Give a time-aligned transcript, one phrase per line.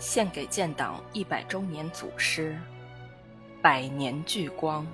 [0.00, 2.58] 献给建党一百周年祖师，
[3.60, 4.84] 百年聚光。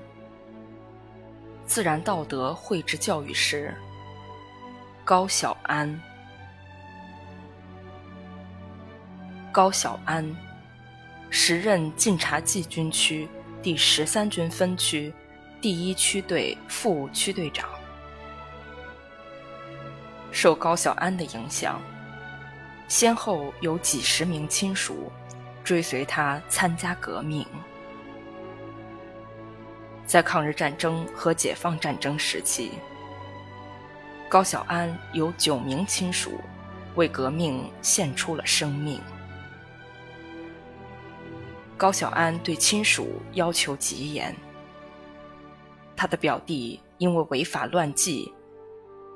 [1.64, 3.72] 自然道德绘制教育师，
[5.04, 5.98] 高小安。
[9.52, 10.36] 高小安，
[11.30, 13.28] 时任晋察冀军区
[13.62, 15.14] 第十三军分区
[15.60, 17.68] 第一区队副区队长。
[20.32, 21.80] 受高小安的影响。
[22.88, 25.10] 先后有几十名亲属
[25.64, 27.46] 追随他参加革命。
[30.06, 32.70] 在抗日战争和解放战争时期，
[34.28, 36.40] 高晓安有九名亲属
[36.94, 39.00] 为革命献出了生命。
[41.76, 44.34] 高晓安对亲属要求极严，
[45.96, 48.32] 他的表弟因为违法乱纪，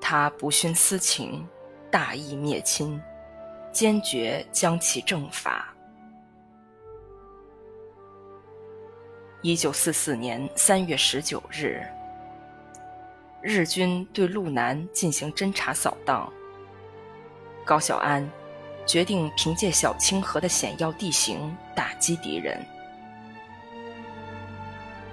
[0.01, 1.47] 他不徇私情，
[1.89, 3.01] 大义灭亲。
[3.73, 5.75] 坚决将其正法。
[9.43, 11.81] 一九四四年三月十九日，
[13.41, 16.31] 日军对路南进行侦察扫荡。
[17.65, 18.29] 高晓安
[18.85, 22.62] 决定凭借小清河的险要地形打击敌人。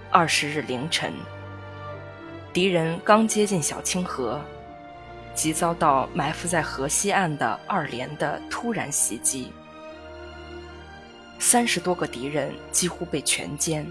[0.10, 1.14] 二十日凌晨，
[2.52, 4.42] 敌人刚接近小清河。
[5.38, 9.54] 即遭到埋伏在河西岸的二连的突然袭击，
[11.38, 13.86] 三十多个敌人几乎被全歼。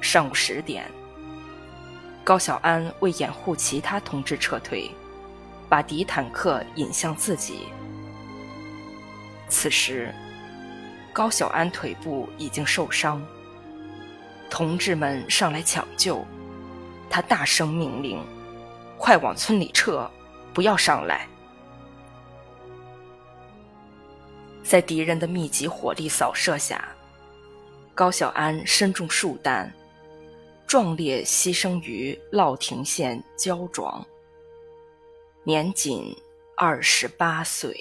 [0.00, 0.88] 上午十点，
[2.22, 4.88] 高小安为掩护其他同志撤退，
[5.68, 7.66] 把敌坦克引向自己。
[9.48, 10.14] 此时，
[11.12, 13.20] 高小安腿部已经受伤，
[14.48, 16.24] 同志们上来抢救，
[17.10, 18.24] 他大声命令。
[18.98, 20.10] 快往村里撤，
[20.52, 21.28] 不要上来！
[24.62, 26.88] 在敌人的密集火力扫射下，
[27.94, 29.72] 高小安身中数弹，
[30.66, 34.04] 壮烈牺牲于乐亭县焦庄，
[35.42, 36.16] 年仅
[36.56, 37.78] 二十八岁。